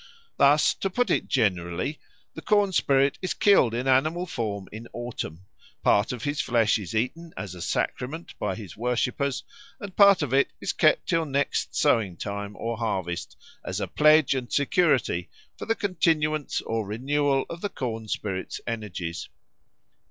[0.37, 1.99] Thus, to put it generally,
[2.33, 5.45] the corn spirit is killed in animal form in autumn;
[5.83, 9.43] part of his flesh is eaten as a sacrament by his worshippers;
[9.79, 14.33] and part of it is kept till next sowing time or harvest as a pledge
[14.33, 19.29] and security for the continuance or renewal of the corn spirit's energies.